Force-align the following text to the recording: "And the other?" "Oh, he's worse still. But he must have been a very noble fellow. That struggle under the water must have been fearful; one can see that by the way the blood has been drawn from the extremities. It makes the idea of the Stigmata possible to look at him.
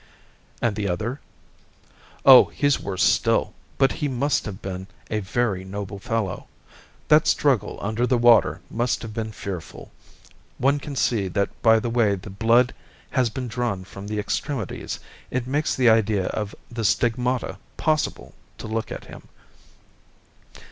"And 0.63 0.75
the 0.75 0.87
other?" 0.87 1.19
"Oh, 2.25 2.45
he's 2.45 2.79
worse 2.79 3.03
still. 3.03 3.53
But 3.77 3.91
he 3.91 4.07
must 4.07 4.47
have 4.47 4.59
been 4.59 4.87
a 5.11 5.19
very 5.19 5.63
noble 5.63 5.99
fellow. 5.99 6.47
That 7.09 7.27
struggle 7.27 7.77
under 7.83 8.07
the 8.07 8.17
water 8.17 8.61
must 8.71 9.03
have 9.03 9.13
been 9.13 9.31
fearful; 9.31 9.91
one 10.57 10.79
can 10.79 10.95
see 10.95 11.27
that 11.27 11.49
by 11.61 11.79
the 11.79 11.91
way 11.91 12.15
the 12.15 12.31
blood 12.31 12.73
has 13.11 13.29
been 13.29 13.47
drawn 13.47 13.83
from 13.83 14.07
the 14.07 14.17
extremities. 14.17 14.99
It 15.29 15.45
makes 15.45 15.75
the 15.75 15.91
idea 15.91 16.29
of 16.29 16.55
the 16.71 16.83
Stigmata 16.83 17.59
possible 17.77 18.33
to 18.57 18.65
look 18.67 18.91
at 18.91 19.05
him. 19.05 19.27